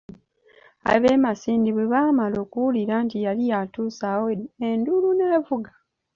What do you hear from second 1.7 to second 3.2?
bwe baamala okuwulira nti